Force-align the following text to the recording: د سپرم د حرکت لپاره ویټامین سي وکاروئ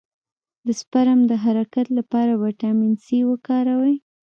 د 0.65 0.67
سپرم 0.81 1.19
د 1.29 1.33
حرکت 1.43 1.87
لپاره 1.97 2.31
ویټامین 2.43 2.93
سي 3.05 3.17
وکاروئ 3.29 3.95